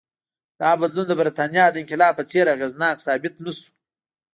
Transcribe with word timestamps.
دا 0.59 0.71
بدلون 0.81 1.05
د 1.07 1.13
برېټانیا 1.19 1.65
د 1.69 1.75
انقلاب 1.81 2.13
په 2.17 2.23
څېر 2.29 2.45
اغېزناک 2.55 2.97
ثابت 3.05 3.33
نه 3.45 3.51
شو. 3.57 3.69